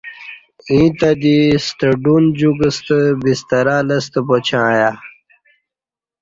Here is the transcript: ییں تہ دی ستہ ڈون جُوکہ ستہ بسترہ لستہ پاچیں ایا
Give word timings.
ییں 0.69 0.87
تہ 0.99 1.09
دی 1.21 1.37
ستہ 1.65 1.89
ڈون 2.03 2.23
جُوکہ 2.37 2.69
ستہ 2.75 2.97
بسترہ 3.23 3.77
لستہ 3.87 4.19
پاچیں 4.27 4.63
ایا 4.71 4.89